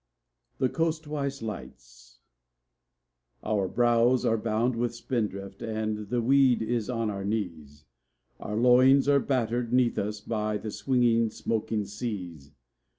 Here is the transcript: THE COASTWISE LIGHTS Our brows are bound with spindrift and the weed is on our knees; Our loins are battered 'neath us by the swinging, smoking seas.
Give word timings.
THE 0.57 0.67
COASTWISE 0.67 1.43
LIGHTS 1.43 2.21
Our 3.43 3.67
brows 3.67 4.25
are 4.25 4.35
bound 4.35 4.75
with 4.75 4.95
spindrift 4.95 5.61
and 5.61 6.09
the 6.09 6.23
weed 6.23 6.63
is 6.63 6.89
on 6.89 7.11
our 7.11 7.23
knees; 7.23 7.85
Our 8.39 8.55
loins 8.55 9.07
are 9.07 9.19
battered 9.19 9.71
'neath 9.71 9.99
us 9.99 10.19
by 10.19 10.57
the 10.57 10.71
swinging, 10.71 11.29
smoking 11.29 11.85
seas. 11.85 12.49